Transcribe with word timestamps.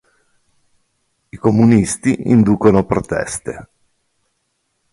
I 1.29 1.37
comunisti 1.37 2.23
inducono 2.31 2.83
proteste. 2.87 3.59